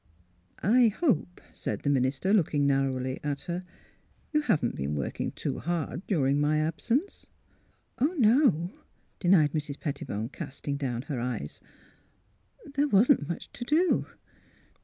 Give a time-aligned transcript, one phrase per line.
[0.79, 3.63] "I hope," said the minister, looking narrowly at her,
[3.99, 7.29] *' you haven't been working too hard dur ing my absence.""
[8.01, 8.71] Oh, no!"
[9.19, 9.79] denied Mrs.
[9.79, 11.61] Pettibone, casting down her eyes.''
[12.73, 14.07] There wasn't much to do."